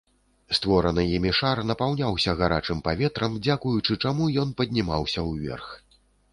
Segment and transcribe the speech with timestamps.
[0.59, 5.67] Створаны імі шар напаўняўся гарачым паветрам, дзякуючы чаму ён паднімаўся ўверх.